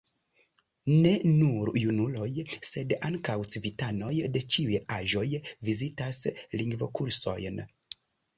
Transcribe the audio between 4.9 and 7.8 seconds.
aĝoj vizitas lingvokursojn.